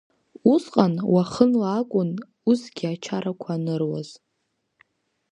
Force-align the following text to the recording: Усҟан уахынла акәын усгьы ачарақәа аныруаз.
Усҟан 0.53 0.93
уахынла 1.13 1.67
акәын 1.79 2.11
усгьы 2.49 2.85
ачарақәа 2.93 3.51
аныруаз. 3.57 4.09